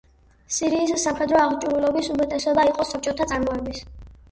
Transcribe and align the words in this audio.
სირიის 0.53 1.03
სამხედრო 1.07 1.41
აღჭურვილობის 1.43 2.11
უმეტესობა 2.15 2.67
იყო 2.73 2.89
საბჭოთა 2.95 3.31
წარმოების. 3.35 3.87